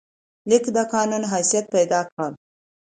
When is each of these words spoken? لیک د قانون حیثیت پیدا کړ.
لیک 0.49 0.65
د 0.75 0.77
قانون 0.93 1.23
حیثیت 1.33 1.65
پیدا 1.75 2.01
کړ. 2.11 2.29